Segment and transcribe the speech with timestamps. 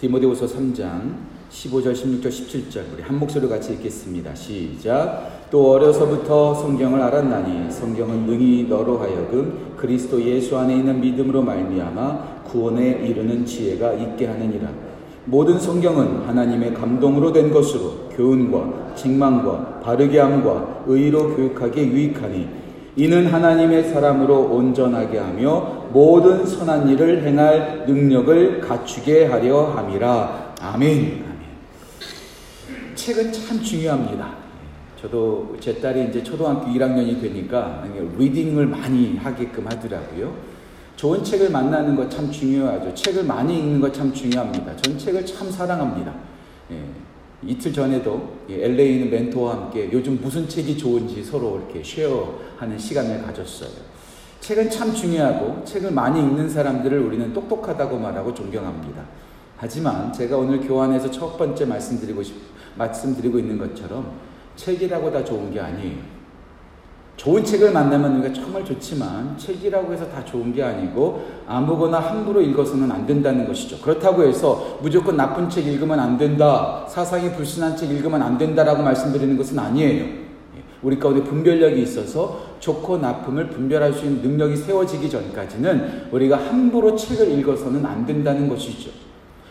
[0.00, 1.12] 디모데후서 3장
[1.50, 4.34] 15절, 16절, 17절 우리 한 목소리로 같이 읽겠습니다.
[4.34, 5.48] 시작.
[5.50, 13.02] 또 어려서부터 성경을 알았나니 성경은 능히 너로 하여금 그리스도 예수 안에 있는 믿음으로 말미암아 구원에
[13.04, 14.70] 이르는 지혜가 있게 하느니라.
[15.26, 22.48] 모든 성경은 하나님의 감동으로 된 것으로 교훈과 책망과 바르게 함과 의로 교육하기에 유익하니
[22.96, 30.54] 이는 하나님의 사람으로 온전하게 하며 모든 선한 일을 행할 능력을 갖추게 하려 함이라.
[30.60, 31.24] 아멘.
[31.24, 32.94] 아멘.
[32.94, 34.40] 책은 참 중요합니다.
[35.00, 37.84] 저도 제 딸이 이제 초등학교 1학년이 되니까
[38.18, 40.34] 리딩을 많이 하게끔 하더라고요.
[40.96, 42.94] 좋은 책을 만나는 것 참 중요하죠.
[42.94, 44.76] 책을 많이 읽는 것 참 중요합니다.
[44.76, 46.14] 전 책을 참 사랑합니다.
[46.72, 46.76] 예.
[47.42, 53.70] 이틀 전에도 LA 있는 멘토와 함께 요즘 무슨 책이 좋은지 서로 이렇게 쉐어하는 시간을 가졌어요.
[54.40, 59.02] 책은 참 중요하고 책을 많이 읽는 사람들을 우리는 똑똑하다고 말하고 존경합니다.
[59.56, 62.34] 하지만 제가 오늘 교환에서 첫 번째 말씀드리고 싶,
[62.76, 64.12] 말씀드리고 있는 것처럼
[64.56, 66.20] 책이라고 다 좋은 게 아니에요.
[67.20, 72.90] 좋은 책을 만나면 우리가 정말 좋지만 책이라고 해서 다 좋은 게 아니고 아무거나 함부로 읽어서는
[72.90, 73.78] 안 된다는 것이죠.
[73.82, 76.86] 그렇다고 해서 무조건 나쁜 책 읽으면 안 된다.
[76.88, 80.02] 사상이 불순한 책 읽으면 안 된다라고 말씀드리는 것은 아니에요.
[80.02, 80.24] 예.
[80.82, 87.30] 우리 가운데 분별력이 있어서 좋고 나쁨을 분별할 수 있는 능력이 세워지기 전까지는 우리가 함부로 책을
[87.38, 88.90] 읽어서는 안 된다는 것이죠.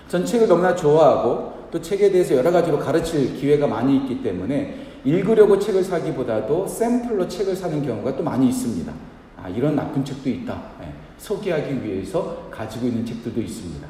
[0.08, 5.60] 전 책을 너무나 좋아하고 또 책에 대해서 여러 가지로 가르칠 기회가 많이 있기 때문에 읽으려고
[5.60, 8.92] 책을 사기보다도 샘플로 책을 사는 경우가 또 많이 있습니다.
[9.38, 10.62] 아, 이런 나쁜 책도 있다.
[10.80, 10.94] 네.
[11.18, 13.88] 소개하기 위해서 가지고 있는 책들도 있습니다.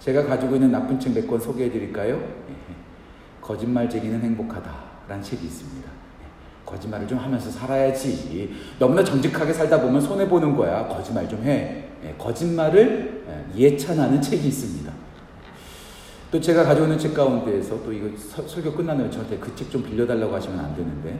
[0.00, 2.16] 제가 가지고 있는 나쁜 책 몇 권 소개해 드릴까요?
[2.16, 2.54] 네.
[3.40, 4.70] 거짓말쟁이는 행복하다.
[5.08, 5.83] 라는 책이 있습니다.
[6.74, 6.76] 네.
[6.76, 8.54] 거짓말을 좀 하면서 살아야지.
[8.78, 10.88] 너무나 정직하게 살다 보면 손해 보는 거야.
[10.88, 11.84] 거짓말 좀 해.
[12.18, 13.24] 거짓말을
[13.56, 14.92] 예찬하는 책이 있습니다.
[16.30, 20.58] 또 제가 있는 책 가운데에서 또 이거 설교 끝나면 저한테 그 책 좀 빌려달라고 하시면
[20.58, 21.18] 안 되는데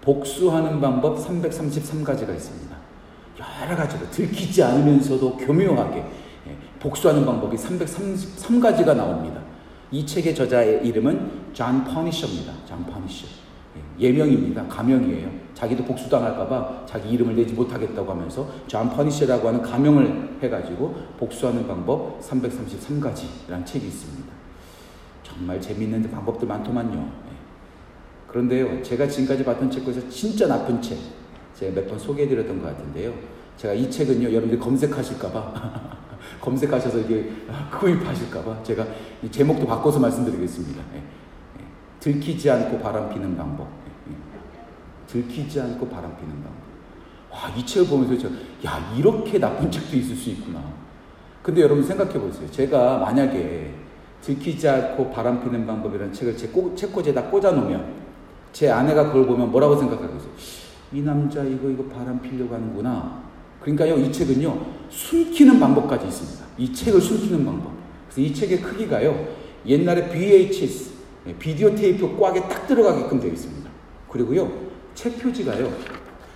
[0.00, 2.76] 복수하는 방법 333가지가 있습니다.
[3.64, 9.40] 여러 가지로 들키지 않으면서도 교묘하게 예, 복수하는 방법이 333가지가 나옵니다.
[9.90, 12.52] 이 책의 저자의 이름은 존 퍼니셔입니다.
[12.66, 13.26] 존 퍼니셔.
[14.00, 14.66] 예, 예명입니다.
[14.68, 15.30] 가명이에요.
[15.54, 23.64] 자기도 복수당할까봐 자기 이름을 내지 못하겠다고 하면서 존 퍼니셔라고 하는 가명을 해가지고 복수하는 방법 333가지라는
[23.64, 24.32] 책이 있습니다.
[25.22, 26.94] 정말 재미있는 방법도 많더만요.
[26.94, 27.36] 네.
[28.28, 30.98] 그런데요, 제가 지금까지 봤던 책 중에서 진짜 나쁜 책,
[31.54, 33.14] 제가 몇 번 소개해드렸던 것 같은데요.
[33.56, 35.96] 제가 이 책은요, 여러분들이 검색하실까봐,
[36.42, 37.30] 검색하셔서 이게
[37.80, 38.86] 구입하실까봐 제가
[39.30, 40.82] 제목도 바꿔서 말씀드리겠습니다.
[42.06, 43.66] 들키지 않고 바람 피는 방법.
[45.08, 46.52] 들키지 않고 바람 피는 방법.
[47.32, 48.28] 와, 이 책을 보면서 저,
[48.64, 50.62] 야, 이렇게 나쁜 책도 있을 수 있구나.
[51.42, 52.48] 근데 여러분 생각해 보세요.
[52.48, 53.74] 제가 만약에
[54.22, 57.94] 들키지 않고 바람 피는 방법이라는 책을 제 책꽂이에다 꽂아 놓으면
[58.52, 60.30] 제 아내가 그걸 보면 뭐라고 생각하겠어요?
[60.92, 63.24] 이 남자 이거 이거 바람 피려고 하는구나.
[63.60, 66.44] 그러니까요, 이 책은요, 숨기는 방법까지 있습니다.
[66.58, 67.72] 이 책을 숨기는 방법.
[68.08, 69.26] 그래서 이 책의 크기가요,
[69.66, 70.95] 옛날에 VHS, 예,
[71.34, 73.70] 비디오 테이프 꽉에 딱 들어가게끔 되어 있습니다.
[74.10, 74.50] 그리고요,
[74.94, 75.70] 책 표지가요,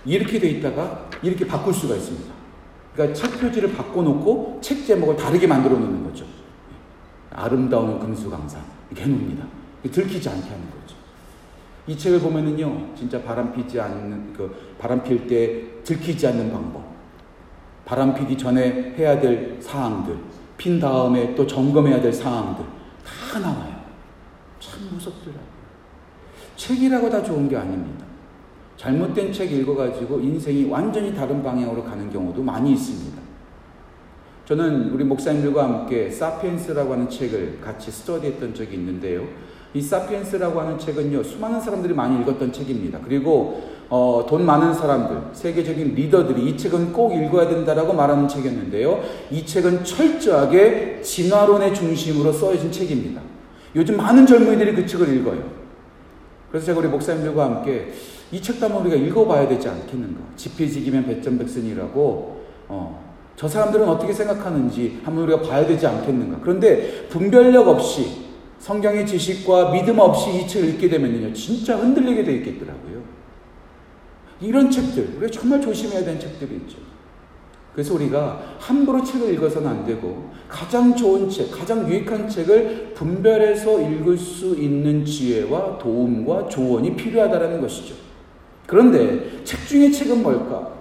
[0.05, 2.33] 이렇게 되어 있다가 이렇게 바꿀 수가 있습니다.
[2.93, 6.25] 그러니까 책 표지를 바꿔놓고 책 제목을 다르게 만들어 놓는 거죠.
[7.31, 9.45] 아름다운 금수 강산 이렇게 해놓습니다.
[9.89, 10.95] 들키지 않게 하는 거죠.
[11.87, 16.83] 이 책을 보면은요, 진짜 바람 피지 않는, 그, 바람 필 때 들키지 않는 방법.
[17.85, 20.15] 바람 피기 전에 해야 될 사항들,
[20.57, 22.63] 핀 다음에 또 점검해야 될 사항들,
[23.03, 23.70] 다 나와요.
[24.61, 25.61] 참 무섭더라고요.
[26.55, 28.05] 책이라고 다 좋은 게 아닙니다.
[28.77, 33.21] 잘못된 책 읽어가지고 인생이 완전히 다른 방향으로 가는 경우도 많이 있습니다.
[34.45, 39.27] 저는 우리 목사님들과 함께 사피엔스라고 하는 책을 같이 스터디했던 적이 있는데요.
[39.73, 42.99] 이 사피엔스라고 하는 책은요, 수많은 사람들이 많이 읽었던 책입니다.
[43.03, 49.03] 그리고 어, 돈 많은 사람들, 세계적인 리더들이 이 책은 꼭 읽어야 된다라고 말하는 책이었는데요.
[49.29, 53.30] 이 책은 철저하게 진화론의 중심으로 써진 책입니다.
[53.75, 55.49] 요즘 많은 젊은이들이 그 책을 읽어요.
[56.49, 57.91] 그래서 제가 우리 목사님들과 함께
[58.31, 60.19] 이 책도 한번 우리가 읽어봐야 되지 않겠는가.
[60.35, 66.39] 지피지기면 배점백선이라고 어, 저 사람들은 어떻게 생각하는지 한번 우리가 봐야 되지 않겠는가.
[66.41, 68.29] 그런데 분별력 없이
[68.59, 71.33] 성경의 지식과 믿음 없이 이 책을 읽게 되면요.
[71.33, 73.01] 진짜 흔들리게 돼 있겠더라고요.
[74.39, 76.77] 이런 책들, 우리가 정말 조심해야 되는 책들이 있죠.
[77.73, 84.17] 그래서 우리가 함부로 책을 읽어서는 안 되고 가장 좋은 책, 가장 유익한 책을 분별해서 읽을
[84.17, 87.95] 수 있는 지혜와 도움과 조언이 필요하다는 것이죠.
[88.67, 90.73] 그런데 책 중에 책은 뭘까?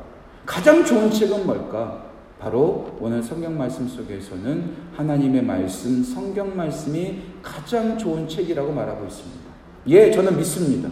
[0.44, 2.10] 가장 좋은 책은 뭘까?
[2.40, 9.40] 바로 오늘 성경 말씀 속에서는 하나님의 말씀, 성경 말씀이 가장 좋은 책이라고 말하고 있습니다.
[9.88, 10.88] 예, 저는 믿습니다.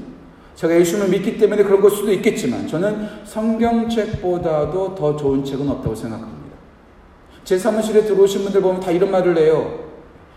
[0.58, 6.56] 제가 예수님을 믿기 때문에 그런 걸 수도 있겠지만 저는 성경책보다도 더 좋은 책은 없다고 생각합니다.
[7.44, 9.84] 제 사무실에 들어오신 분들 보면 다 이런 말을 해요.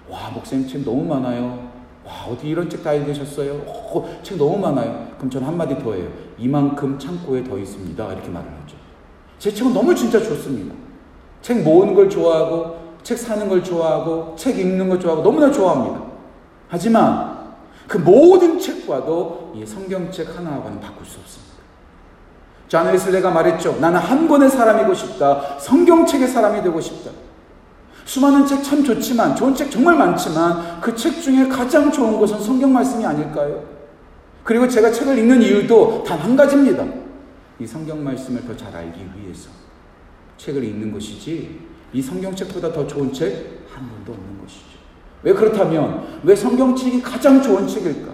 [0.08, 1.72] 와, 목사님 책 너무 많아요.
[2.06, 3.52] 와, 어디 이런 책 다 읽으셨어요?
[3.66, 5.08] 오, 책 너무 많아요.
[5.18, 6.08] 그럼 저는 한마디 더 해요.
[6.38, 8.14] 이만큼 창고에 더 있습니다.
[8.14, 8.78] 이렇게 말을 하죠.
[9.40, 10.76] 제 책은 너무 진짜 좋습니다.
[11.42, 16.04] 책 모으는 걸 좋아하고, 책 사는 걸 좋아하고, 책 읽는 걸 좋아하고, 너무나 좋아합니다.
[16.68, 17.31] 하지만,
[17.92, 21.52] 그 모든 책과도 이 성경책 하나하고는 바꿀 수 없습니다.
[22.70, 23.80] 존 웨슬레가 말했죠.
[23.82, 25.60] 나는 한 권의 사람이고 싶다.
[25.60, 27.12] 성경책의 사람이 되고 싶다.
[28.06, 32.72] 수많은 책 참 좋지만, 좋은 책 정말 많지만, 그 책 중에 가장 좋은 것은 성경
[32.72, 33.62] 말씀이 아닐까요?
[34.46, 36.86] 그리고 제가 책을 읽는 이유도 단 한 가지입니다.
[37.60, 39.50] 이 성경 말씀을 더 잘 알기 위해서.
[40.38, 41.60] 책을 읽는 것이지,
[41.92, 44.71] 이 성경책보다 더 좋은 책 한 권도 없는 것이죠.
[45.24, 48.12] 왜 그렇다면, 왜 성경책이 가장 좋은 책일까?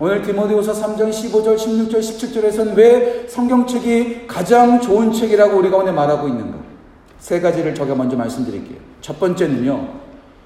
[0.00, 6.58] 오늘 디모데후서 3장 15절, 16절, 17절에서는 왜 성경책이 가장 좋은 책이라고 우리가 오늘 말하고 있는가?
[7.18, 8.78] 세 가지를 제가 먼저 말씀드릴게요.
[9.00, 9.88] 첫 번째는요,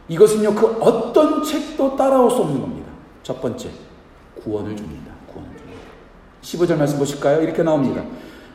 [0.08, 2.88] 이것은요, 그 어떤 책도 따라올 수 없는 겁니다.
[3.22, 3.68] 첫 번째,
[4.42, 5.12] 구원을 줍니다.
[5.32, 5.80] 구원을 줍니다.
[6.42, 7.42] 15절 말씀 보실까요?
[7.42, 8.02] 이렇게 나옵니다.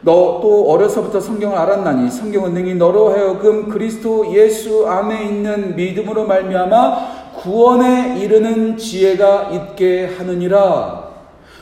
[0.01, 7.16] 너 또 어려서부터 성경을 알았나니 성경은 능히 너로 하여금 그리스도 예수 안에 있는 믿음으로 말미암아
[7.37, 11.07] 구원에 이르는 지혜가 있게 하느니라.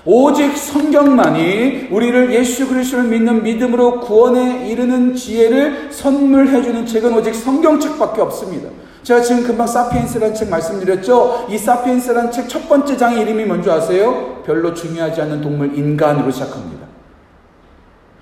[0.05, 8.21] 오직 성경만이 우리를 예수 그리스도를 믿는 믿음으로 구원에 이르는 지혜를 선물해 주는 책은 오직 성경책밖에
[8.21, 8.69] 없습니다.
[9.01, 11.47] 제가 지금 금방 사피엔스라는 책 말씀드렸죠?
[11.49, 14.41] 이 사피엔스라는 책 첫 번째 장의 이름이 뭔지 아세요?
[14.45, 16.85] 별로 중요하지 않는 동물 인간으로 시작합니다.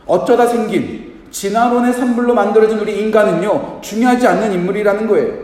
[0.06, 5.43] 어쩌다 생긴 진화론의 산물로 만들어진 우리 인간은요, 중요하지 않는 인물이라는 거예요.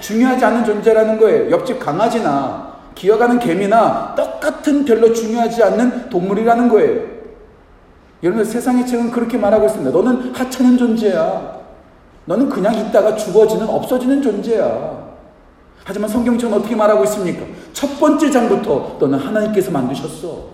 [0.00, 1.50] 중요하지 않은 존재라는 거예요.
[1.50, 7.16] 옆집 강아지나 기어가는 개미나 똑같은 별로 중요하지 않는 동물이라는 거예요.
[8.22, 9.90] 여러분 세상의 책은 그렇게 말하고 있습니다.
[9.90, 11.56] 너는 하찮은 존재야.
[12.24, 15.06] 너는 그냥 있다가 죽어지는 없어지는 존재야.
[15.84, 17.44] 하지만 성경책은 어떻게 말하고 있습니까?
[17.72, 20.50] 첫 번째 장부터 너는 하나님께서 만드셨어.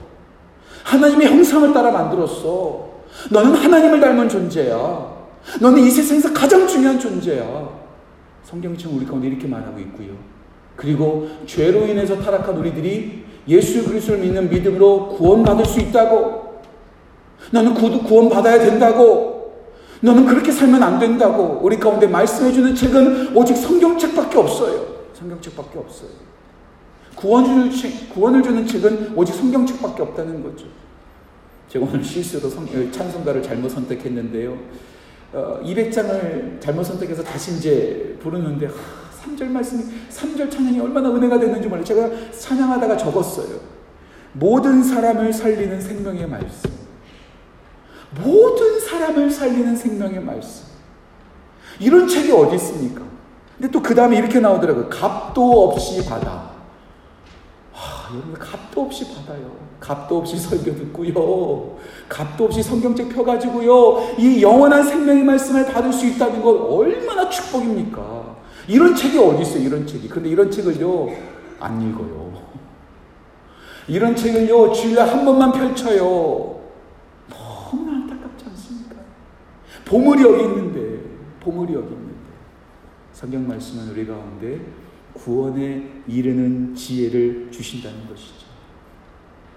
[0.85, 2.91] 하나님의 형상을 따라 만들었어.
[3.31, 5.13] 너는 하나님을 닮은 존재야.
[5.61, 7.82] 너는 이 세상에서 가장 중요한 존재야.
[8.53, 10.11] 성경책은 우리 가운데 이렇게 말하고 있고요.
[10.77, 16.61] 그리고 죄로 인해서 타락한 우리들이 예수 그리스도를 믿는 믿음으로 구원받을 수 있다고.
[17.51, 19.55] 너는 구원받아야 된다고.
[20.03, 21.61] 너는 그렇게 살면 안 된다고.
[21.63, 24.87] 우리 가운데 말씀해주는 책은 오직 성경책밖에 없어요.
[25.15, 26.11] 성경책밖에 없어요.
[27.15, 27.71] 구원을,
[28.13, 30.67] 구원을 주는 책은 오직 성경책밖에 없다는 거죠.
[31.69, 34.59] 제가 오늘 실수로 성, 찬송가를 잘못 선택했는데요.
[35.33, 38.69] 어, 200장을 잘못 선택해서 다시 이제 부르는데,
[39.25, 41.85] 3절 말씀이, 3절 찬양이 얼마나 은혜가 되는지 몰라요.
[41.85, 43.61] 제가 찬양하다가 적었어요.
[44.33, 46.71] 모든 사람을 살리는 생명의 말씀.
[48.23, 50.67] 모든 사람을 살리는 생명의 말씀.
[51.81, 53.03] 이런 책이 어디 있습니까?
[53.57, 54.89] 근데 또 그 다음에 이렇게 나오더라고요.
[54.89, 56.51] 값도 없이 받아.
[57.73, 59.62] 하, 여러분, 값도 없이 받아요.
[59.83, 61.77] 값도 없이 설교 듣고요.
[62.09, 64.15] 값도 없이 성경책 펴가지고요.
[64.17, 68.37] 이 영원한 생명의 말씀을 받을 수 있다는 건 얼마나 축복입니까?
[68.69, 70.09] 이런 책이 어디 있어요, 이런 책이.
[70.09, 71.09] 근데 이런 책을요,
[71.59, 72.33] 안 읽어요.
[73.89, 76.61] 이런 책을요, 주일에 한 번만 펼쳐요.
[77.29, 78.95] 너무나 안타깝지 않습니까?
[79.85, 81.03] 보물이 여기 있는데,
[81.41, 82.13] 보물이 여기 있는데.
[83.13, 84.61] 성경 말씀은 우리 가운데
[85.13, 88.52] 구원에 이르는 지혜를 주신다는 것이죠.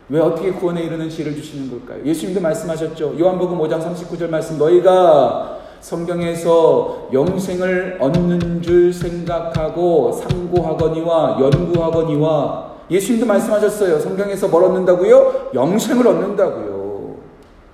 [0.09, 2.05] 왜 어떻게 구원에 이르는 지혜를 주시는 걸까요?
[2.05, 3.15] 예수님도 말씀하셨죠.
[3.19, 13.99] 요한복음 5장 39절 말씀, 너희가 성경에서 영생을 얻는 줄 생각하고 상고하거니와 연구하거니와 예수님도 말씀하셨어요.
[13.99, 15.51] 성경에서 뭘 얻는다고요?
[15.53, 17.15] 영생을 얻는다고요.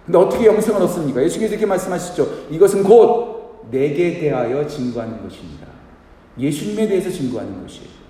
[0.05, 1.21] 근데 어떻게 영생을 얻습니까?
[1.23, 2.27] 예수님께서 이렇게 말씀하시죠.
[2.49, 5.67] 이것은 곧 내게 대하여 증거하는 것입니다.
[6.37, 8.00] 예수님에 대해서 증거하는 것이에요.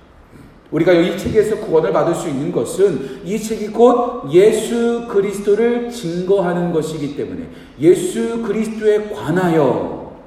[0.71, 7.15] 우리가 이 책에서 구원을 받을 수 있는 것은 이 책이 곧 예수 그리스도를 증거하는 것이기
[7.15, 7.49] 때문에
[7.79, 10.21] 예수 그리스도에 관하여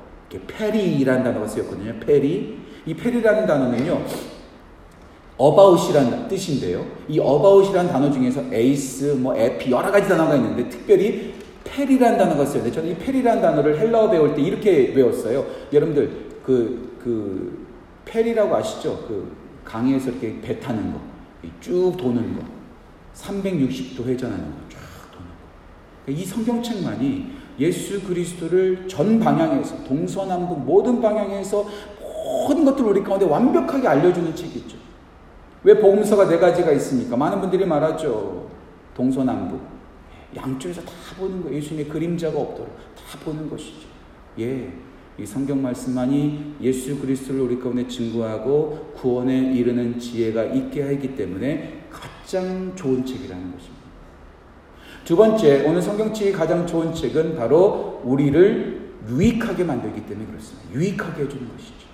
[0.46, 1.94] περί라는 단어가 쓰였거든요.
[2.00, 2.58] περί.
[2.86, 4.04] 이 περί라는 단어는요.
[5.40, 6.84] about이라는 뜻인데요.
[7.08, 11.34] 이 about이라는 단어 중에서 εἰς, 뭐 ἐπί 여러 가지 단어가 있는데 특별히
[11.64, 15.46] 페리라는 단어가 쓰였는데 저는 이 페리라는 단어를 헬라어 배울 때 이렇게 외웠어요.
[15.72, 16.10] 여러분들
[16.44, 17.66] 그그
[18.04, 19.04] 페리라고 아시죠?
[19.08, 21.00] 그 강에서 이렇게 배 타는 거,
[21.60, 22.42] 쭉 도는 거,
[23.14, 24.78] 360도 회전하는 거, 쫙
[25.12, 25.26] 도는
[26.06, 26.12] 거.
[26.12, 31.66] 이 성경책만이 예수 그리스도를 전 방향에서 동서남북 모든 방향에서
[32.00, 34.76] 모든 것들을 우리 가운데 완벽하게 알려주는 책이죠.
[35.62, 37.16] 왜 복음서가 네 가지가 있습니까?
[37.16, 38.48] 많은 분들이 말하죠.
[38.94, 39.60] 동서남북.
[40.36, 41.56] 양쪽에서 다 보는 거예요.
[41.56, 43.86] 예수님의 그림자가 없도록 다 보는 것이죠.
[44.40, 44.72] 예.
[45.18, 52.74] 이 성경 말씀만이 예수 그리스도를 우리 가운데 증거하고 구원에 이르는 지혜가 있게 하기 때문에 가장
[52.74, 53.84] 좋은 책이라는 것입니다.
[55.04, 60.74] 두 번째, 오늘 성경책이 가장 좋은 책은 바로 우리를 유익하게 만들기 때문에 그렇습니다.
[60.74, 61.84] 유익하게 해주는 것이죠.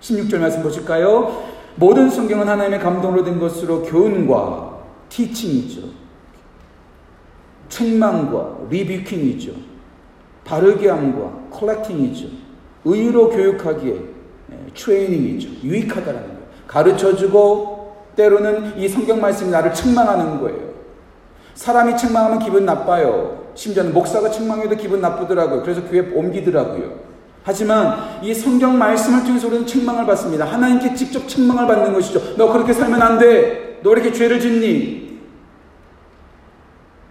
[0.00, 1.44] 16절 말씀 보실까요?
[1.76, 5.88] 모든 성경은 하나님의 감동으로 된 것으로 교훈과 티칭이죠.
[7.68, 9.73] 책망과 리뷰킹이죠.
[10.44, 12.28] 바르게 함과 컬렉팅이죠.
[12.84, 13.98] 의로 교육하기에
[14.74, 15.66] 트레이닝이죠.
[15.66, 16.40] 유익하다라는 거예요.
[16.66, 20.74] 가르쳐주고 때로는 이 성경 말씀이 나를 책망하는 거예요.
[21.54, 23.44] 사람이 책망하면 기분 나빠요.
[23.54, 25.62] 심지어는 목사가 책망해도 기분 나쁘더라고요.
[25.62, 27.04] 그래서 교회 옮기더라고요.
[27.44, 30.44] 하지만 이 성경 말씀을 통해서 우리는 책망을 받습니다.
[30.46, 32.36] 하나님께 직접 책망을 받는 것이죠.
[32.36, 33.80] 너 그렇게 살면 안 돼.
[33.82, 35.20] 너 이렇게 죄를 짓니?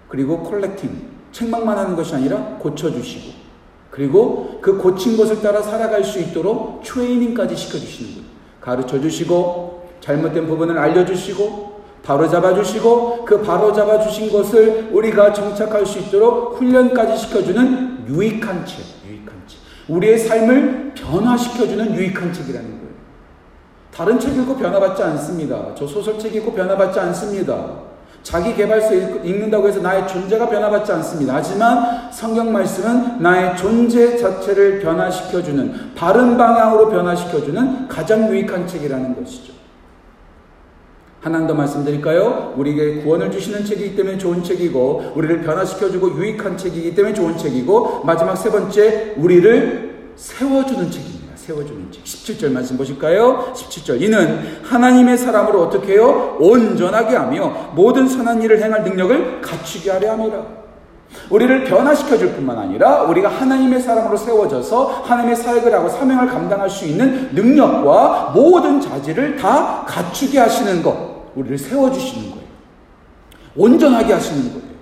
[0.10, 1.13] 그리고 컬렉팅.
[1.34, 3.44] 책망만 하는 것이 아니라 고쳐주시고.
[3.92, 8.28] 그리고 그 고친 것을 따라 살아갈 수 있도록 트레이닝까지 시켜주시는 거예요.
[8.62, 16.58] 가르쳐 주시고, 잘못된 부분을 알려주시고, 바로 잡아주시고, 그 바로 잡아주신 것을 우리가 정착할 수 있도록
[16.58, 18.94] 훈련까지 시켜주는 유익한 책.
[19.88, 22.94] 우리의 삶을 변화시켜주는 유익한 책이라는 거예요.
[23.94, 25.76] 다른 책 읽고 변화받지 않습니다.
[25.76, 27.93] 저 소설책 읽고 변화받지 않습니다.
[28.24, 31.36] 자기 개발서 읽는다고 해서 나의 존재가 변화받지 않습니다.
[31.36, 39.54] 하지만 성경 말씀은 나의 존재 자체를 변화시켜주는, 바른 방향으로 변화시켜주는 가장 유익한 책이라는 것이죠.
[41.20, 42.54] 하나 더 말씀드릴까요?
[42.58, 48.36] 우리에게 구원을 주시는 책이기 때문에 좋은 책이고, 우리를 변화시켜주고 유익한 책이기 때문에 좋은 책이고, 마지막
[48.36, 51.23] 세 번째, 우리를 세워주는 책입니다.
[51.44, 52.04] 세워주는 책.
[52.06, 53.54] 17절 말씀 보실까요?
[53.54, 54.02] 17절.
[54.02, 56.38] 이는 하나님의 사람으로 어떻게 해요?
[56.40, 60.64] 온전하게 하며 모든 선한 일을 행할 능력을 갖추게 하려 함이라.
[61.30, 66.86] 우리를 변화시켜 줄 뿐만 아니라 우리가 하나님의 사람으로 세워져서 하나님의 사역을 하고 사명을 감당할 수
[66.86, 71.32] 있는 능력과 모든 자질을 다 갖추게 하시는 것.
[71.36, 72.44] 우리를 세워주시는 거예요.
[73.56, 74.74] 온전하게 하시는 거예요.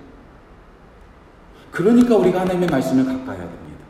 [1.72, 3.84] 그러니까 우리가 하나님의 말씀을 가까이 해야 됩니다.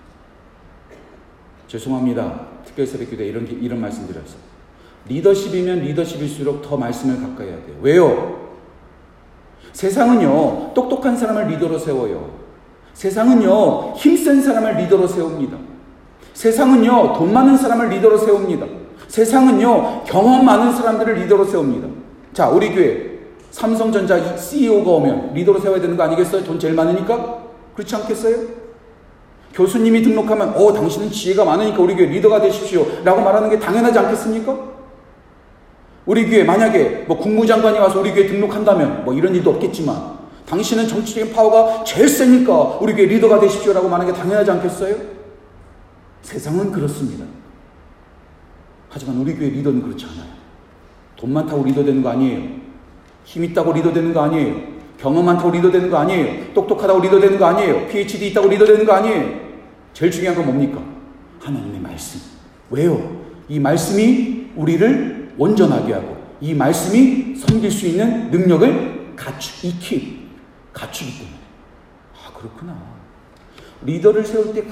[1.69, 2.52] 죄송합니다.
[2.73, 4.39] 특별 새벽 기도에 이런, 이런 말씀 드렸어요.
[5.09, 7.77] 리더십이면 리더십일수록 더 말씀을 가까이 해야 돼요.
[7.83, 8.53] 왜요?
[9.73, 12.31] 세상은요, 똑똑한 사람을 리더로 세워요.
[12.95, 15.57] 세상은요, 힘센 사람을 리더로 세웁니다.
[16.35, 18.67] 세상은요, 돈 많은 사람을 리더로 세웁니다.
[19.09, 21.89] 세상은요, 경험 많은 사람들을 리더로 세웁니다.
[22.33, 23.19] 자, 우리 교회
[23.51, 26.43] 삼성전자 CEO가 오면 리더로 세워야 되는 거 아니겠어요?
[26.45, 27.43] 돈 제일 많으니까?
[27.75, 28.62] 그렇지 않겠어요?
[29.53, 32.87] 교수님이 등록하면, 어, 당신은 지혜가 많으니까 우리 교회 리더가 되십시오.
[33.05, 34.73] 라고 말하는 게 당연하지 않겠습니까?
[36.05, 41.33] 우리 교회 만약에 뭐 국무장관이 와서 우리 교회 등록한다면 뭐 이런 일도 없겠지만 당신은 정치적인
[41.33, 44.97] 파워가 제일 세니까 우리 교회 리더가 되십시오라고 말하는 게 당연하지 않겠어요?
[46.23, 47.25] 세상은 그렇습니다.
[48.91, 50.33] 하지만 우리 교회 리더는 그렇지 않아요.
[51.17, 52.63] 돈 많다고 리더 되는 거 아니에요.
[53.25, 54.72] 힘 있다고 리더 되는 거 아니에요.
[55.03, 56.55] 경험 많다고 리더 되는 거 아니에요.
[56.55, 57.89] 똑똑하다고 리더 되는 거 아니에요.
[57.89, 59.41] PhD 있다고 리더 되는 거 아니에요.
[59.93, 60.81] 제일 중요한 건 뭡니까?
[61.41, 62.21] 하나님의 말씀.
[62.71, 63.21] 왜요?
[63.49, 70.29] 이 말씀이 우리를 온전하게 하고 이 말씀이 섬길 수 있는 능력을 갖추, 익히
[70.73, 71.37] 갖추기 때문에.
[72.15, 72.77] 아, 그렇구나.
[73.85, 74.65] 리더를 세울 때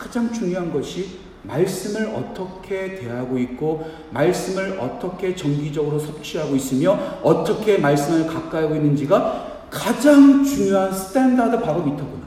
[0.00, 8.62] 가장 중요한 것이 말씀을 어떻게 대하고 있고 말씀을 어떻게 정기적으로 섭취하고 있으며 어떻게 말씀을 가까이
[8.62, 12.26] 하고 있는지가 가장 중요한 standard 바로미터구나.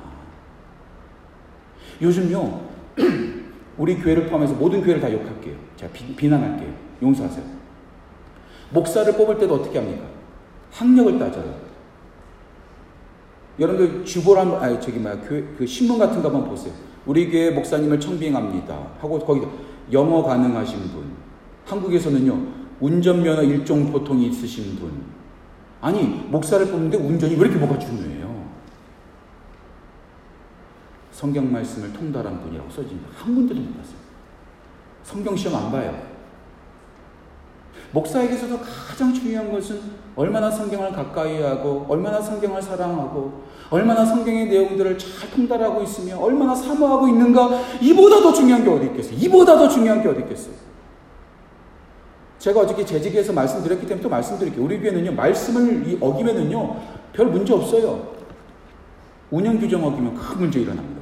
[2.02, 2.62] 요즘요
[3.78, 5.56] 우리 교회를 포함해서 모든 교회를 다 욕할게요.
[5.76, 7.60] 제가 비, 난할게요 용서하세요.
[8.72, 10.06] 목사를 뽑을 때도 어떻게 합니까?
[10.72, 11.70] 학력을 따져요.
[13.60, 16.74] 여러분들 주보란 아니 저기 뭐야 그 신문 같은 거 한번 보세요.
[17.10, 18.92] 우리 교회 목사님을 청빙합니다.
[19.00, 19.42] 하고 거기
[19.92, 21.12] 영어 가능하신 분.
[21.66, 22.39] 한국에서는요,
[22.80, 24.92] 운전면허 일종 보통이 있으신 분.
[25.82, 28.46] 아니, 목사를 뽑는데 운전이 왜 이렇게 뭐가 중요해요?
[31.10, 33.10] 성경 말씀을 통달한 분이라고 써집니다.
[33.16, 33.98] 한 군데도 못 봤어요.
[35.01, 36.09] 성경 시험 안 봐요.
[37.92, 39.80] 목사에게서도 가장 중요한 것은
[40.16, 47.08] 얼마나 성경을 가까이 하고, 얼마나 성경을 사랑하고, 얼마나 성경의 내용들을 잘 통달하고 있으며, 얼마나 사모하고
[47.08, 49.16] 있는가, 이보다 더 중요한 게 어디 있겠어요?
[49.18, 50.54] 이보다 더 중요한 게 어디 있겠어요?
[52.40, 54.64] 제가 어저께 재직에서 말씀드렸기 때문에 또 말씀드릴게요.
[54.64, 56.82] 우리 교회는요, 말씀을 어기면은요,
[57.14, 58.20] 별 문제 없어요.
[59.32, 61.02] 운영 규정 어기면 큰 문제 일어납니다.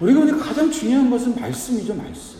[0.00, 2.35] 우리가 우리가 가장 중요한 것은 말씀이죠, 말씀.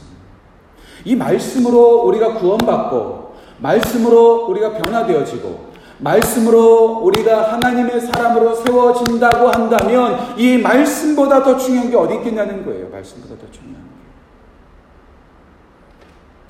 [1.07, 5.67] 이 말씀으로 우리가 구원받고, 말씀으로 우리가 변화되어지고,
[5.99, 12.91] 말씀으로 우리가 하나님의 사람으로 세워진다고 한다면 이 말씀보다 더 중요한 게 어디 있겠냐는 거예요.
[12.91, 13.87] 말씀보다 더 중요한 게.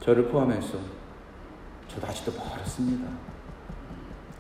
[0.05, 0.79] 저를 포함해서
[1.89, 3.07] 저도 아직도 멀었습니다.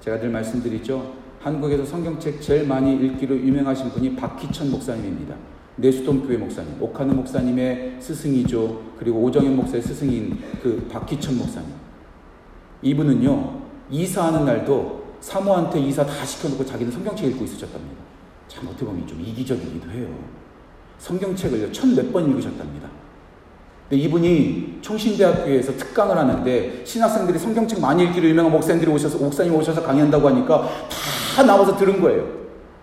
[0.00, 1.12] 제가 늘 말씀드리죠.
[1.42, 5.37] 한국에서 성경책 제일 많이 읽기로 유명하신 분이 박희천 목사님입니다.
[5.76, 8.83] 내수동교회 목사님, 오카노 목사님의 스승이죠.
[8.99, 11.71] 그리고 오정현 목사의 스승인 그 박희천 목사님.
[12.83, 17.97] 이분은요, 이사하는 날도 사모한테 이사 다 시켜놓고 자기는 성경책 읽고 있으셨답니다.
[18.49, 20.09] 참 어떻게 보면 좀 이기적이기도 해요.
[20.99, 22.88] 성경책을 천몇 번 읽으셨답니다.
[23.88, 30.28] 근데 이분이 총신대학교에서 특강을 하는데 신학생들이 성경책 많이 읽기로 유명한 목사님들이 오셔서 목사님 오셔서 강의한다고
[30.28, 30.68] 하니까
[31.37, 32.26] 다 나와서 들은 거예요.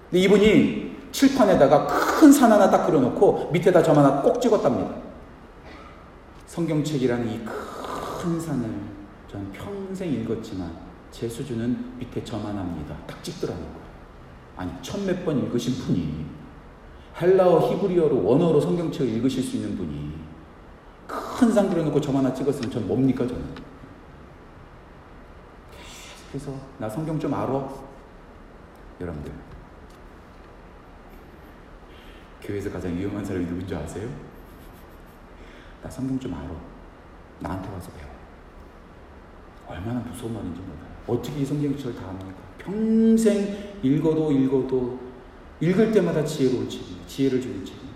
[0.09, 4.95] 근데 이분이 칠판에다가 큰 산 하나 딱 그려놓고 밑에다 점 하나 꼭 찍었답니다.
[6.47, 7.45] 성경책이라는 이
[8.23, 8.69] 큰 산을
[9.29, 10.71] 전 평생 읽었지만
[11.11, 12.95] 제 수준은 밑에 점 하나입니다.
[13.05, 13.83] 딱 찍더라는 거예요.
[14.55, 16.25] 아니 천몇 번 읽으신 분이
[17.21, 20.13] 헬라어 히브리어로 원어로 성경책을 읽으실 수 있는 분이
[21.07, 23.43] 큰 산 그려놓고 점 하나 찍었으면 전 뭡니까 저는
[26.31, 27.67] 계속해서 나 성경 좀 알아
[29.01, 29.31] 여러분들
[32.43, 34.09] 교회에서 가장 위험한 사람이 누군지 아세요?
[35.81, 36.49] 나 성경 좀 알아
[37.39, 38.11] 나한테 와서 배워
[39.67, 42.33] 얼마나 무서운 말인지 몰라요 어떻게 이 성경책을 다 합니까?
[42.57, 44.99] 평생 읽어도 읽어도
[45.59, 47.07] 읽을 때마다 지혜로운 책입니다.
[47.07, 47.93] 지혜를 주는 책입니다.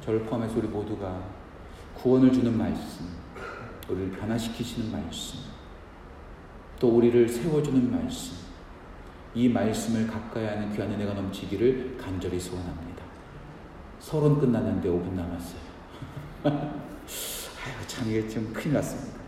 [0.00, 1.22] 저를 포함해서 우리 모두가
[1.94, 3.06] 구원을 주는 말씀,
[3.88, 5.38] 우리를 변화시키시는 말씀,
[6.78, 8.36] 또 우리를 세워주는 말씀,
[9.34, 12.87] 이 말씀을 가까이 하는 귀한 은혜가 넘치기를 간절히 소원합니다.
[14.00, 15.68] 서론 끝났는데 5분 남았어요.
[16.44, 19.18] 아유, 참 이게 좀 큰일 났습니다.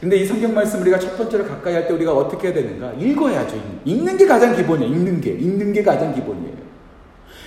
[0.00, 2.92] 근데 이 성경 말씀 우리가 첫 번째로 가까이 할 때 우리가 어떻게 해야 되는가?
[2.94, 3.56] 읽어야죠.
[3.84, 4.92] 읽는 게 가장 기본이에요.
[4.92, 5.30] 읽는 게.
[5.30, 6.54] 읽는 게 가장 기본이에요.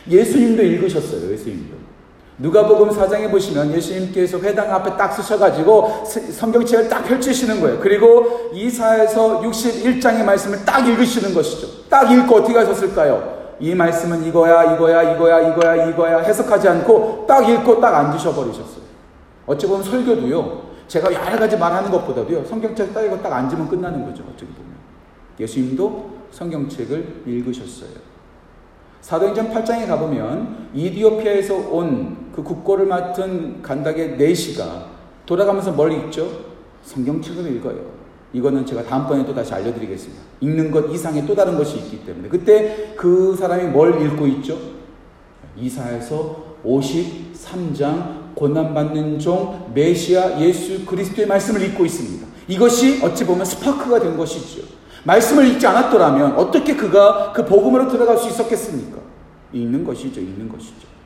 [0.10, 1.32] 예수님도 읽으셨어요.
[1.32, 1.76] 예수님도.
[2.40, 7.80] 누가복음 4장에 보시면 예수님께서 회당 앞에 딱 서셔가지고 성경책을 딱 펼치시는 거예요.
[7.80, 11.68] 그리고 이사에서 61장의 말씀을 딱 읽으시는 것이죠.
[11.90, 13.37] 딱 읽고 어떻게 하셨을까요?
[13.60, 18.86] 이 말씀은 이거야, 이거야, 이거야, 이거야, 이거야 해석하지 않고 딱 읽고 딱 앉으셔 버리셨어요.
[19.46, 20.68] 어찌 보면 설교도요.
[20.88, 22.46] 제가 여러 가지 말하는 것보다도요.
[22.46, 24.24] 성경책 딱 읽고 딱 앉으면 끝나는 거죠.
[24.24, 24.72] 어떻게 보면.
[25.40, 28.08] 예수님도 성경책을 읽으셨어요.
[29.02, 34.86] 사도행전 8장에 가보면 이디오피아에서 온 그 국고를 맡은 간닥의 네시가
[35.26, 36.30] 돌아가면서 뭘 읽죠?
[36.84, 37.97] 성경책을 읽어요.
[38.38, 40.22] 이거는 제가 다음번에 또 다시 알려드리겠습니다.
[40.42, 42.30] 읽는 것 이상의 또 다른 것이 있기 때문에.
[42.30, 44.58] 그때 그 사람이 뭘 읽고 있죠?
[45.58, 52.28] 이사에서 53장 고난받는 종 메시아 예수 그리스도의 말씀을 읽고 있습니다.
[52.48, 54.68] 이것이 어찌 보면 스파크가 된 것이죠.
[55.04, 59.00] 말씀을 읽지 않았더라면 어떻게 그가 그 복음으로 들어갈 수 있었겠습니까?
[59.52, 60.22] 읽는 것이죠.
[60.22, 60.97] 읽는 것이죠.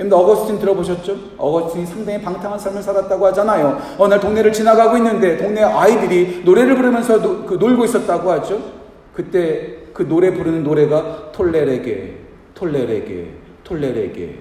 [0.00, 1.16] 여러분 어거스틴 들어보셨죠?
[1.36, 3.78] 어거스틴이 상당히 방탕한 삶을 살았다고 하잖아요.
[3.98, 8.58] 어느 날 동네를 지나가고 있는데 동네 아이들이 노래를 부르면서 노, 그 놀고 있었다고 하죠.
[9.12, 12.16] 그때 그 노래 부르는 노래가 톨레레게,
[12.54, 13.30] 톨레레게,
[13.62, 14.38] 톨레레게.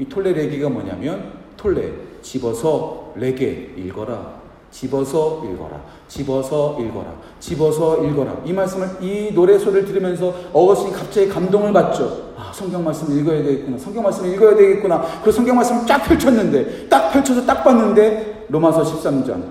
[0.00, 4.39] 이 톨레레게가 뭐냐면 톨레 집어서 레게 읽어라.
[4.70, 5.80] 집어서 읽어라.
[6.08, 7.12] 집어서 읽어라.
[7.40, 8.36] 집어서 읽어라.
[8.44, 12.32] 이 말씀을 이 노래 소리를 들으면서 어거스틴 갑자기 감동을 받죠.
[12.36, 13.78] 아, 성경 말씀을 읽어야 되겠구나.
[13.78, 15.04] 성경 말씀을 읽어야 되겠구나.
[15.22, 19.42] 그 성경 말씀을 쫙 펼쳤는데 딱 펼쳐서 딱 봤는데 로마서 13장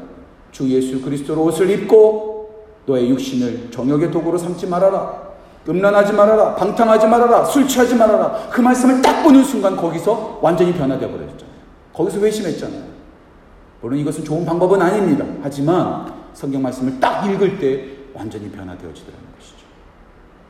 [0.51, 2.49] 주 예수 그리스도로 옷을 입고
[2.85, 5.29] 너의 육신을 정욕의 도구로 삼지 말아라.
[5.67, 6.55] 음란하지 말아라.
[6.55, 7.45] 방탕하지 말아라.
[7.45, 8.47] 술 취하지 말아라.
[8.49, 11.49] 그 말씀을 딱 보는 순간 거기서 완전히 변화되어 버렸잖아요.
[11.93, 12.98] 거기서 회심했잖아요.
[13.81, 15.25] 물론 이것은 좋은 방법은 아닙니다.
[15.41, 19.65] 하지만 성경 말씀을 딱 읽을 때 완전히 변화되어지더라는 것이죠.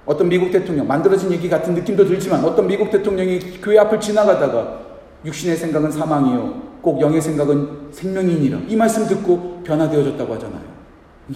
[0.06, 4.80] 어떤 미국 대통령, 만들어진 얘기 같은 느낌도 들지만 어떤 미국 대통령이 교회 앞을 지나가다가
[5.26, 6.70] 육신의 생각은 사망이요.
[6.82, 8.60] 꼭 영의 생각은 생명이니라.
[8.68, 10.70] 이 말씀 듣고 변화되어졌다고 하잖아요.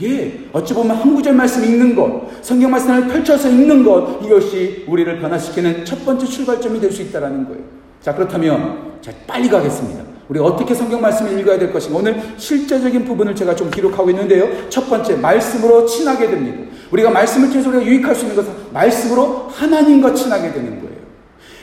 [0.01, 5.19] 예, 어찌 보면 한 구절 말씀 읽는 것, 성경 말씀을 펼쳐서 읽는 것, 이것이 우리를
[5.19, 7.61] 변화시키는 첫 번째 출발점이 될 수 있다는 거예요.
[8.01, 10.12] 자, 그렇다면, 자, 빨리 가겠습니다.
[10.33, 11.99] 우리가 어떻게 성경 말씀을 읽어야 될 것인가.
[11.99, 14.69] 오늘 실제적인 부분을 제가 좀 기록하고 있는데요.
[14.69, 16.71] 첫 번째, 말씀으로 친하게 됩니다.
[16.91, 20.93] 우리가 말씀을 통해서 우리가 유익할 수 있는 것은 말씀으로 하나님과 친하게 되는 거예요.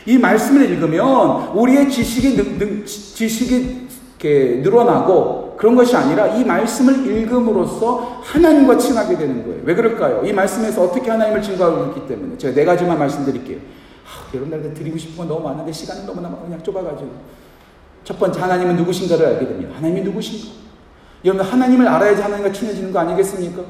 [0.07, 7.07] 이 말씀을 읽으면 우리의 지식이, 능, 능, 지식이 이렇게 늘어나고 그런 것이 아니라 이 말씀을
[7.07, 9.61] 읽음으로써 하나님과 친하게 되는 거예요.
[9.65, 10.23] 왜 그럴까요?
[10.25, 13.59] 이 말씀에서 어떻게 하나님을 증거하고 있기 때문에 제가 네 가지만 말씀드릴게요.
[13.59, 17.40] 아, 여러분들한테 드리고 싶은 건 너무 많은데 시간이 너무나 그냥 좁아가지고
[18.05, 19.73] 첫 번째 하나님은 누구신가를 알게 됩니다.
[19.77, 20.61] 하나님이 누구신가?
[21.25, 23.63] 여러분 하나님을 알아야지 하나님과 친해지는 거 아니겠습니까?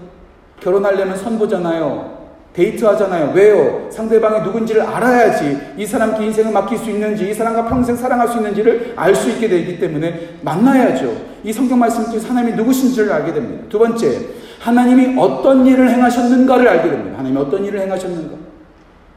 [0.61, 2.21] 결혼하려면 선보잖아요.
[2.53, 3.33] 데이트하잖아요.
[3.35, 3.89] 왜요?
[3.91, 8.95] 상대방이 누군지를 알아야지 이 사람께 인생을 맡길 수 있는지 이 사람과 평생 사랑할 수 있는지를
[8.97, 11.17] 알 수 있게 되기 때문에 만나야죠.
[11.45, 13.65] 이 성경 말씀 통해서 하나님이 누구신지를 알게 됩니다.
[13.69, 14.27] 두 번째,
[14.61, 17.19] 하나님이 어떤 일을 행하셨는가를 알게 됩니다.
[17.19, 18.37] 하나님이 어떤 일을 행하셨는가.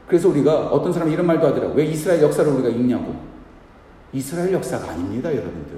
[0.06, 1.76] 그래서 우리가 어떤 사람이 이런 말도 하더라고요.
[1.76, 3.14] 왜 이스라엘 역사를 우리가 읽냐고.
[4.14, 5.76] 이스라엘 역사가 아닙니다, 여러분들.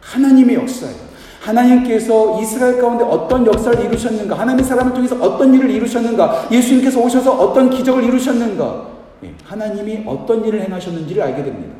[0.00, 1.14] 하나님의 역사예요.
[1.40, 7.70] 하나님께서 이스라엘 가운데 어떤 역사를 이루셨는가, 하나님의 사람을 통해서 어떤 일을 이루셨는가, 예수님께서 오셔서 어떤
[7.70, 8.88] 기적을 이루셨는가,
[9.24, 11.74] 예, 하나님이 어떤 일을 행하셨는지를 알게 됩니다.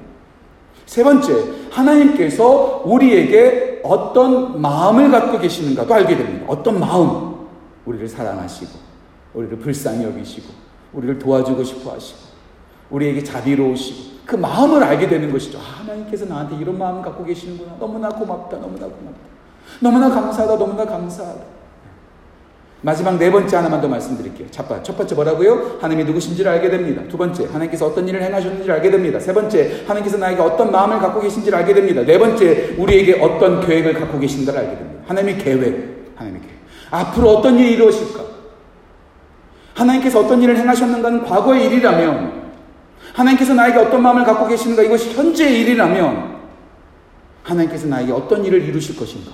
[0.87, 1.33] 세 번째,
[1.71, 6.47] 하나님께서 우리에게 어떤 마음을 갖고 계시는가도 알게 됩니다.
[6.49, 7.35] 어떤 마음,
[7.87, 8.71] 우리를 사랑하시고,
[9.35, 10.47] 우리를 불쌍히 여기시고,
[10.93, 12.34] 우리를 도와주고 싶어 하시고,
[12.91, 15.59] 우리에게 자비로우시고, 그 마음을 알게 되는 것이죠.
[15.59, 17.77] 아, 하나님께서 나한테 이런 마음 갖고 계시는구나.
[17.79, 18.57] 너무나 고맙다.
[18.57, 19.19] 너무나 고맙다.
[19.81, 20.57] 너무나 감사하다.
[20.57, 21.55] 너무나 감사하다.
[22.81, 24.49] 마지막 네 번째 하나만 더 말씀드릴게요.
[24.51, 25.79] 첫 번째 뭐라고요?
[25.81, 27.01] 하나님이 누구신지를 알게 됩니다.
[27.09, 29.19] 두 번째, 하나님께서 어떤 일을 행하셨는지를 알게 됩니다.
[29.19, 32.03] 세 번째, 하나님께서 나에게 어떤 마음을 갖고 계신지를 알게 됩니다.
[32.05, 35.03] 네 번째, 우리에게 어떤 계획을 갖고 계신가를 알게 됩니다.
[35.07, 36.55] 하나님의 계획, 하나님의 계획.
[36.91, 38.23] 앞으로 어떤 일이 이루어질까?
[39.73, 42.44] 하나님께서 어떤 일을 행하셨는가는 과거의 일이라면,
[43.15, 46.35] 하나님께서 나에게 어떤 마음을 갖고 계시는가 이것이 현재의 일이라면,
[47.45, 49.31] 하나님께서 나에게 어떤 일을 이루실 것인가?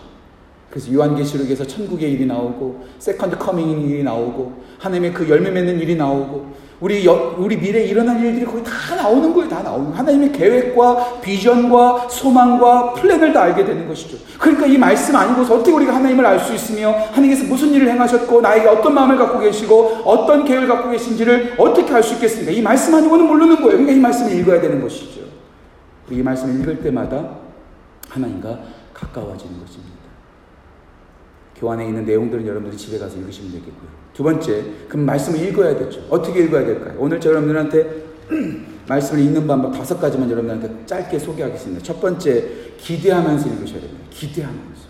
[0.68, 6.54] 그래서 요한계시록에서 천국의 일이 나오고 second coming 일이 나오고 하나님의 그 열매 맺는 일이 나오고
[6.80, 9.50] 우리 여, 우리 미래에 일어날 일들이 거기 다 나오는 거예요.
[9.50, 14.16] 다 나오는 하나님의 계획과 비전과 소망과 플랜을 다 알게 되는 것이죠.
[14.38, 18.66] 그러니까 이 말씀 아니고서 어떻게 우리가 하나님을 알 수 있으며 하나님께서 무슨 일을 행하셨고 나에게
[18.66, 22.50] 어떤 마음을 갖고 계시고 어떤 계획을 갖고 계신지를 어떻게 알 수 있겠습니까?
[22.50, 23.72] 이 말씀 아니고는 모르는 거예요.
[23.72, 25.20] 그러니까 이 말씀을 읽어야 되는 것이죠.
[26.10, 27.36] 이 말씀을 읽을 때마다
[28.08, 28.58] 하나님과
[28.94, 30.00] 가까워지는 것입니다.
[31.56, 33.99] 교환에 있는 내용들은 여러분들이 집에 가서 읽으시면 되겠고요.
[34.20, 36.02] 두 번째, 그 말씀을 읽어야 되죠.
[36.10, 36.94] 어떻게 읽어야 될까요?
[36.98, 38.02] 오늘 저 여러분들한테
[38.86, 41.82] 말씀을 읽는 방법 다섯 가지만 여러분들한테 짧게 소개하겠습니다.
[41.82, 44.04] 첫 번째, 기대하면서 읽으셔야 됩니다.
[44.10, 44.82] 기대하면서.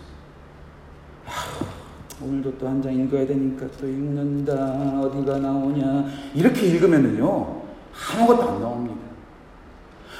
[1.27, 1.31] 아,
[2.21, 4.99] 오늘도 또 한 장 읽어야 되니까 또 읽는다.
[5.01, 6.07] 어디가 나오냐.
[6.35, 7.61] 이렇게 읽으면은요,
[8.13, 8.97] 아무것도 안 나옵니다.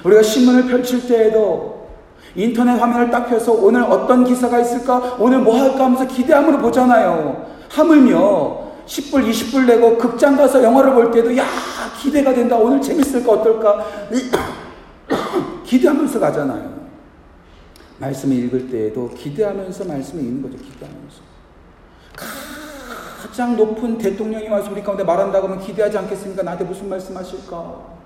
[0.06, 1.89] 우리가 신문을 펼칠 때에도
[2.36, 5.17] 인터넷 화면을 딱 펴서 오늘 어떤 기사가 있을까?
[5.19, 7.45] 오늘 뭐 할까 하면서 기대함으로 보잖아요.
[7.67, 11.46] 하물며 10불, 20불 내고 극장 가서 영화를 볼 때도 야,
[12.02, 12.58] 기대가 된다.
[12.58, 13.32] 오늘 재밌을까?
[13.32, 13.86] 어떨까?
[15.65, 16.82] 기대하면서 가잖아요.
[18.00, 20.58] 말씀을 읽을 때에도 기대하면서 말씀을 읽는 거죠.
[20.58, 21.22] 기대하면서.
[23.22, 26.44] 가장 높은 대통령이 와서 우리 가운데 말한다고 하면 기대하지 않겠습니까?
[26.44, 28.02] 나한테 무슨 말씀 하실까?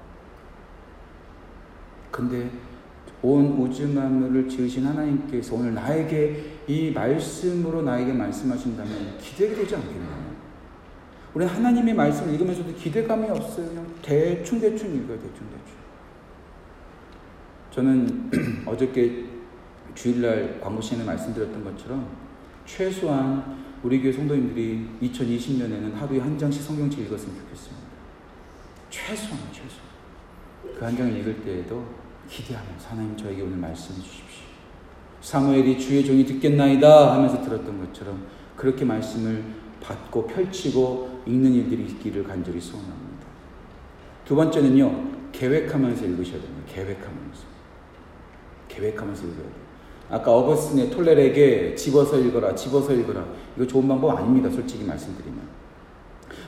[2.12, 2.50] 근데
[3.22, 10.25] 온 우주 만물을 지으신 하나님께서 오늘 나에게 이 말씀으로 나에게 말씀하신다면 기대가 되지 않겠나요?
[11.36, 13.68] 우리 하나님의 말씀을 읽으면서도 기대감이 없어요.
[13.68, 15.20] 그냥 대충 대충 읽어요.
[15.20, 15.76] 대충 대충.
[17.72, 18.32] 저는
[18.66, 19.26] 어저께
[19.94, 22.08] 주일날 광고 시간에 말씀드렸던 것처럼
[22.66, 27.86] 최소한 우리 교회 성도님들이 2020년에는 하루에 한 장씩 성경책 읽었으면 좋겠습니다.
[28.90, 29.86] 최소한 최소한
[30.80, 31.86] 그 한 장을 읽을 때에도
[32.30, 34.46] 기대하면서 하나님 저에게 오늘 말씀해 주십시오.
[35.22, 39.44] 사무엘이 주의 종이 듣겠나이다 하면서 들었던 것처럼 그렇게 말씀을
[39.82, 43.26] 받고 펼치고 읽는 일들이 있기를 간절히 소원합니다.
[44.26, 46.64] 두 번째는요, 계획하면서 읽으셔야 됩니다.
[46.68, 47.44] 계획하면서.
[48.68, 49.66] 계획하면서 읽어야 돼요.
[50.10, 53.26] 아까 어거스틴의 톨레에게 집어서 읽어라, 집어서 읽어라.
[53.56, 54.50] 이거 좋은 방법 아닙니다.
[54.50, 55.56] 솔직히 말씀드리면.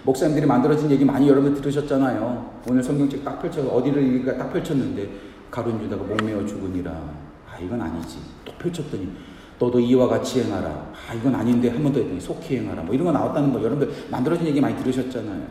[0.03, 2.61] 목사님들이 만들어진 얘기 많이 여러분 들으셨잖아요.
[2.69, 5.09] 오늘 성경책 딱 펼쳐서 어디를 읽을까 딱 펼쳤는데
[5.49, 6.91] 가룟 유다가 목매어 죽으니라.
[6.91, 8.19] 아, 이건 아니지.
[8.45, 9.11] 또 펼쳤더니
[9.59, 10.67] 너도 이와 같이 행하라.
[11.09, 12.83] 아, 이건 아닌데 한 번 더 했더니 속히 행하라.
[12.83, 15.47] 뭐 이런 거 나왔다는 거 여러분들 만들어진 얘기 많이 들으셨잖아요.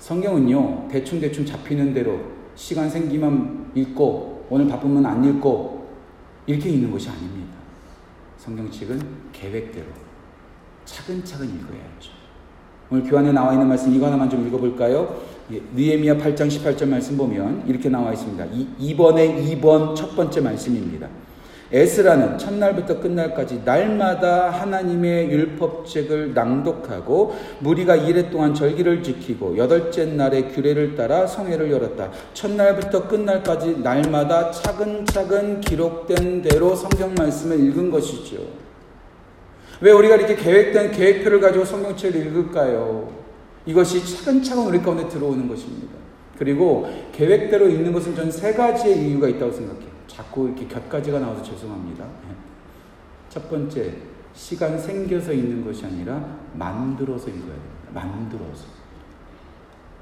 [0.00, 2.20] 성경은요, 대충대충 잡히는 대로
[2.54, 5.86] 시간 생기면 읽고, 오늘 바쁘면 안 읽고,
[6.46, 7.54] 이렇게 읽는 것이 아닙니다.
[8.38, 9.00] 성경책은
[9.32, 9.86] 계획대로
[10.84, 12.18] 차근차근 읽어야죠.
[12.90, 15.20] 오늘 교환에 나와 있는 말씀 이거 하나만 좀 읽어볼까요?
[15.52, 18.46] 예, 느에미야 8장 18절 말씀 보면 이렇게 나와 있습니다.
[18.80, 21.08] 2번의 2번 첫 번째 말씀입니다.
[21.70, 30.96] 에스라는 첫날부터 끝날까지 날마다 하나님의 율법책을 낭독하고 무리가 이래 동안 절기를 지키고 여덟째 날에 규례를
[30.96, 32.10] 따라 성회를 열었다.
[32.32, 38.38] 첫날부터 끝날까지 날마다 차근차근 기록된 대로 성경 말씀을 읽은 것이죠.
[39.80, 43.12] 왜 우리가 이렇게 계획된 계획표를 가지고 성경책을 읽을까요?
[43.66, 45.98] 이것이 차근차근 우리 가운데 들어오는 것입니다.
[46.38, 49.87] 그리고 계획대로 읽는 것은 전 세 가지의 이유가 있다고 생각해요.
[50.18, 52.04] 자꾸 이렇게 곁가지가 나와서 죄송합니다.
[52.04, 52.34] 예.
[53.28, 53.98] 첫 번째,
[54.34, 57.92] 시간 생겨서 읽는 것이 아니라 만들어서 읽어야 됩니다.
[57.94, 58.66] 만들어서.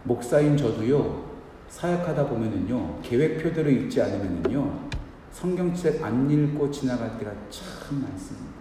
[0.04, 1.22] 목사인 저도요,
[1.68, 4.88] 사역하다 보면은요, 계획표대로 읽지 않으면은요,
[5.32, 8.56] 성경책 안 읽고 지나갈 때가 참 많습니다.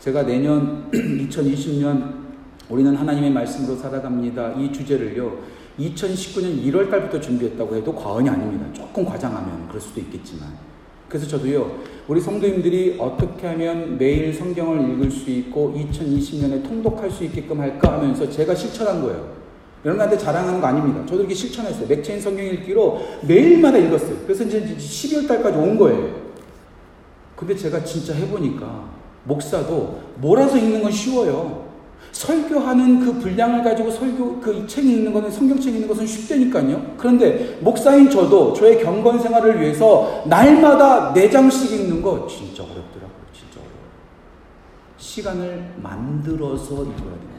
[0.00, 2.28] 제가 내년 2020년
[2.68, 4.54] 우리는 하나님의 말씀으로 살아갑니다.
[4.54, 8.66] 이 주제를요, 2019년 1월 달부터 준비했다고 해도 과언이 아닙니다.
[8.72, 10.48] 조금 과장하면 그럴 수도 있겠지만.
[11.08, 17.60] 그래서 저도요, 우리 성도님들이 어떻게 하면 매일 성경을 읽을 수 있고 2020년에 통독할 수 있게끔
[17.60, 19.40] 할까 하면서 제가 실천한 거예요.
[19.84, 21.00] 여러분한테 자랑하는 거 아닙니다.
[21.06, 21.86] 저도 이렇게 실천했어요.
[21.88, 24.16] 맥체인 성경 읽기로 매일마다 읽었어요.
[24.24, 26.20] 그래서 이제 12월 달까지 온 거예요.
[27.34, 28.90] 근데 제가 진짜 해보니까
[29.24, 31.59] 목사도 몰아서 읽는 건 쉬워요.
[32.12, 36.94] 설교하는 그 분량을 가지고 설교 그 책이 있는 거는 성경책이 있는 것은 쉽다니까요.
[36.96, 43.26] 그런데 목사인 저도 저의 경건 생활을 위해서 날마다 네 장씩 읽는 거 진짜 어렵더라고요.
[43.32, 43.90] 진짜 어려워요.
[44.98, 47.30] 시간을 만들어서 읽어야 됩니다.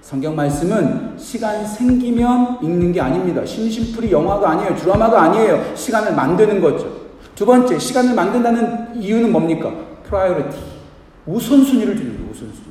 [0.00, 3.44] 성경 말씀은 시간 생기면 읽는 게 아닙니다.
[3.44, 4.76] 심심풀이 영화가 아니에요.
[4.76, 5.74] 드라마가 아니에요.
[5.74, 7.06] 시간을 만드는 거죠.
[7.34, 9.72] 두 번째, 시간을 만든다는 이유는 뭡니까?
[10.04, 10.56] priority.
[11.26, 12.30] 우선순위를 주는 거예요.
[12.30, 12.65] 우선순위.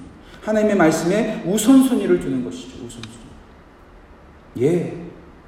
[0.45, 2.85] 하나님의 말씀에 우선순위를 주는 것이죠.
[2.85, 3.25] 우선순위.
[4.59, 5.07] 예,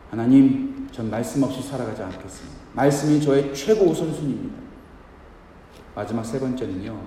[0.09, 2.57] 하나님, 전 말씀 없이 살아가지 않겠습니다.
[2.73, 4.57] 말씀이 저의 최고 우선순위입니다.
[5.93, 6.99] 마지막 세 번째는요,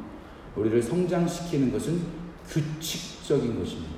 [0.54, 2.00] 우리를 성장시키는 것은
[2.48, 3.94] 규칙적인 것입니다.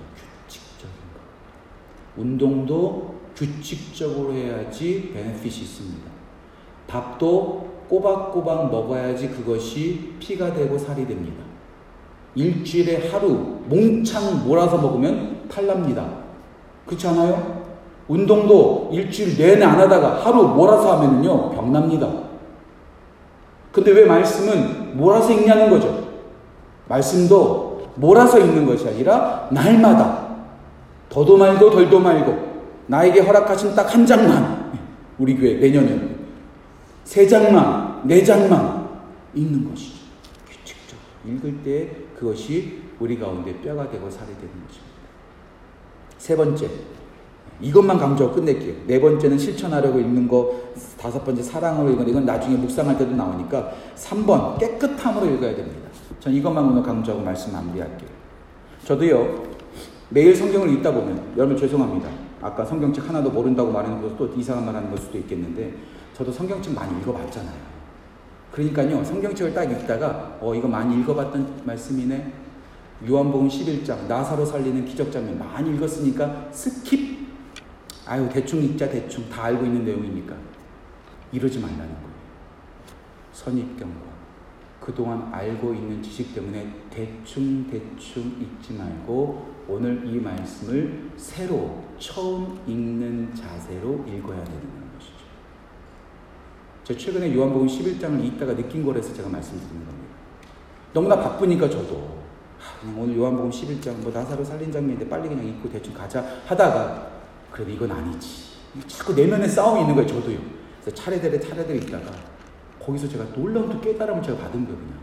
[0.46, 2.20] 규칙적인 것.
[2.20, 6.10] 운동도 규칙적으로 해야지 benefit이 있습니다.
[6.86, 11.51] 밥도 꼬박꼬박 먹어야지 그것이 피가 되고 살이 됩니다.
[12.34, 16.06] 일주일에 하루 몽창 몰아서 먹으면 탈납니다.
[16.86, 17.62] 그렇지 않아요?
[18.08, 22.08] 운동도 일주일 내내 안 하다가 하루 몰아서 하면요 병납니다.
[23.70, 26.08] 근데 왜 말씀은 몰아서 읽냐는 거죠.
[26.88, 30.28] 말씀도 몰아서 읽는 것이 아니라 날마다
[31.08, 32.52] 더도 말고 덜도 말고
[32.86, 34.72] 나에게 허락하신 딱 한 장만
[35.18, 36.16] 우리 교회 내년에
[37.04, 38.88] 세 장만 네 장만
[39.34, 39.98] 읽는 것이죠.
[40.48, 41.90] 규칙적 읽을 때
[42.22, 44.92] 그것이 우리 가운데 뼈가 되고 살이 되는 것입니다.
[46.18, 46.70] 세 번째,
[47.60, 48.74] 이것만 강조하고 끝낼게요.
[48.86, 50.54] 네 번째는 실천하려고 읽는 거,
[50.96, 55.88] 다섯 번째 사랑으로 읽는 이건 나중에 묵상할 때도 나오니까 3번 깨끗함으로 읽어야 됩니다.
[56.20, 58.08] 전 이것만 오늘 강조하고 말씀 마무리할게요.
[58.84, 59.42] 저도요,
[60.10, 62.08] 매일 성경을 읽다 보면, 여러분 죄송합니다.
[62.40, 65.74] 아까 성경책 하나도 모른다고 말하는 것도 이상한 말 하는 걸 수도 있겠는데,
[66.14, 67.81] 저도 성경책 많이 읽어봤잖아요.
[68.52, 72.32] 그러니까요, 성경책을 딱 읽다가, 어, 이거 많이 읽어봤던 말씀이네.
[73.08, 77.16] 요한복음 11장, 나사로 살리는 기적장면 많이 읽었으니까 skip.
[78.06, 79.28] 아유, 대충 읽자, 대충.
[79.30, 80.36] 다 알고 있는 내용이니까.
[81.32, 82.12] 이러지 말라는 거예요.
[83.32, 84.12] 선입견과
[84.80, 93.34] 그동안 알고 있는 지식 때문에 대충, 대충 읽지 말고 오늘 이 말씀을 새로 처음 읽는
[93.34, 94.81] 자세로 읽어야 되는 제
[96.86, 100.14] 가 최근에 요한복음 11장을 읽다가 느낀 거라서 제가 말씀드리는 겁니다.
[100.92, 102.22] 너무나 바쁘니까 저도
[102.80, 107.10] 그냥 오늘 요한복음 11장 뭐 나사로 살린 장면인데 빨리 그냥 읽고 대충 가자 하다가
[107.52, 108.52] 그래도 이건 아니지.
[108.88, 110.38] 자꾸 내면에 싸움이 있는 거예요, 저도요.
[110.80, 112.10] 그래서 차례대로 차례대로 읽다가
[112.84, 114.98] 거기서 제가 놀라운 또 깨달음을 제가 받은 거예요, 그냥.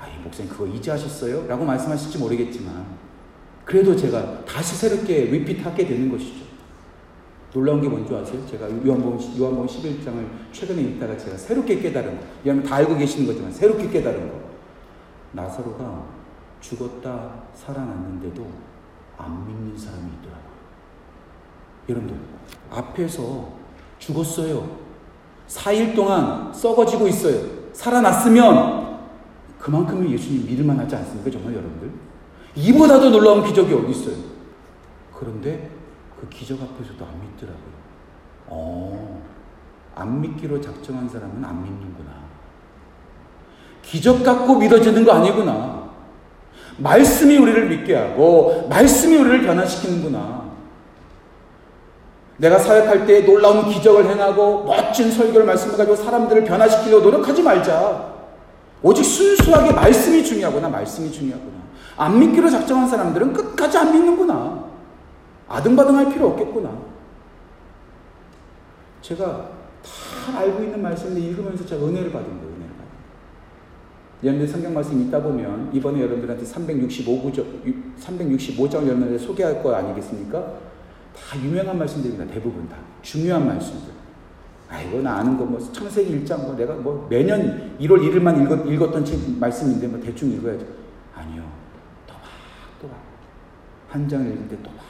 [0.00, 1.46] 아 이, 목사님 그거 이제 하셨어요?
[1.46, 2.84] 라고 말씀하실지 모르겠지만
[3.64, 6.45] 그래도 제가 다시 새롭게 리핏하게 되는 것이죠.
[7.56, 8.46] 놀라운 게 뭔지 아세요?
[8.46, 12.22] 제가 요한복음, 요한복음 11장을 최근에 읽다가 제가 새롭게 깨달은 거.
[12.44, 14.38] 여러분 다 알고 계시는 거지만 새롭게 깨달은 거.
[15.32, 16.04] 나사로가
[16.60, 18.46] 죽었다 살아났는데도
[19.16, 20.56] 안 믿는 사람이 있더라고요.
[21.88, 22.16] 여러분들,
[22.70, 23.48] 앞에서
[24.00, 24.76] 죽었어요.
[25.48, 27.40] 4일 동안 썩어지고 있어요.
[27.72, 28.98] 살아났으면
[29.58, 31.30] 그만큼은 예수님 믿을만 하지 않습니까?
[31.30, 31.90] 정말 여러분들?
[32.54, 34.16] 이보다도 놀라운 기적이 어디 있어요?
[35.14, 35.75] 그런데
[36.20, 37.76] 그 기적 앞에서도 안 믿더라고요.
[38.46, 39.22] 어,
[39.94, 42.10] 안 믿기로 작정한 사람은 안 믿는구나.
[43.82, 45.86] 기적 갖고 믿어지는 거 아니구나.
[46.78, 50.46] 말씀이 우리를 믿게 하고, 말씀이 우리를 변화시키는구나.
[52.38, 58.14] 내가 사역할 때 놀라운 기적을 행하고, 멋진 설교를 말씀해가지고 사람들을 변화시키려고 노력하지 말자.
[58.82, 61.56] 오직 순수하게 말씀이 중요하구나, 말씀이 중요하구나.
[61.96, 64.65] 안 믿기로 작정한 사람들은 끝까지 안 믿는구나.
[65.48, 66.76] 아등바등할 필요 없겠구나.
[69.02, 69.50] 제가
[69.82, 72.42] 다 알고 있는 말씀인데 읽으면서 제가 은혜를 받은 거예요.
[72.42, 72.90] 은혜를 받은
[74.24, 77.32] 여러분들 성경 말씀 읽다 보면 이번에 여러분들한테 365구
[77.98, 80.38] 365장 여러분들 소개할 거 아니겠습니까?
[81.16, 82.32] 다 유명한 말씀들입니다.
[82.32, 82.76] 대부분 다.
[83.02, 83.96] 중요한 말씀들.
[84.68, 89.04] 아이고, 나 아는 거, 뭐, 창세기 1장, 뭐, 내가 뭐, 매년 1월 1일만 읽었, 읽었던
[89.04, 90.66] 책 말씀인데, 뭐, 대충 읽어야죠.
[91.14, 91.44] 아니요.
[92.06, 93.00] 또박또박.
[93.88, 94.85] 한 장을 읽을 때 또박또박.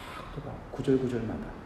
[0.76, 1.56] 구절구절마다.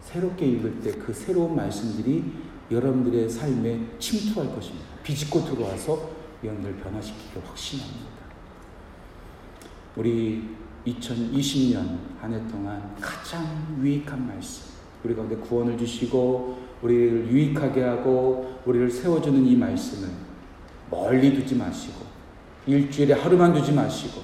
[0.00, 2.24] 새롭게 읽을 때 그 새로운 말씀들이
[2.70, 4.86] 여러분들의 삶에 침투할 것입니다.
[5.02, 6.10] 비집고 들어와서
[6.42, 8.12] 여러분들 변화시키기 확신합니다.
[9.96, 10.42] 우리
[10.86, 14.72] 2020년 한 해 동안 가장 유익한 말씀,
[15.04, 20.08] 우리 가운데 구원을 주시고 우리를 유익하게 하고 우리를 세워주는 이 말씀을
[20.90, 22.04] 멀리 두지 마시고
[22.66, 24.20] 일주일에 하루만 두지 마시고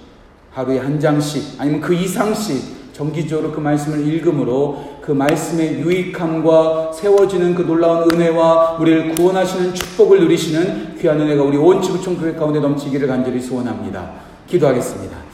[0.51, 7.63] 하루에 한 장씩 아니면 그 이상씩 정기적으로 그 말씀을 읽음으로 그 말씀의 유익함과 세워지는 그
[7.63, 13.41] 놀라운 은혜와 우리를 구원하시는 축복을 누리시는 귀한 은혜가 우리 온 지구촌 교회 가운데 넘치기를 간절히
[13.41, 14.11] 소원합니다.
[14.49, 15.28] 기도하겠습니다.